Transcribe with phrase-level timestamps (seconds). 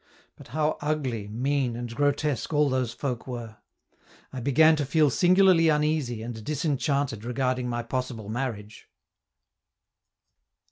[0.35, 3.57] But how ugly, mean, and grotesque all those folk were!
[4.33, 8.89] I began to feel singularly uneasy and disenchanted regarding my possible marriage.